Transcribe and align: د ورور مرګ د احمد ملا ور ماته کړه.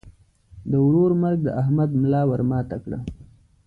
د 0.71 0.73
ورور 0.85 1.11
مرګ 1.21 1.39
د 1.43 1.49
احمد 1.61 1.89
ملا 2.01 2.21
ور 2.29 2.41
ماته 2.49 2.77
کړه. 2.83 2.99